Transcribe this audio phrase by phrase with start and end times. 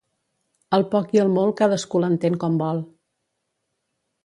[0.77, 2.83] El poc i el molt cadascú l'entén com vol.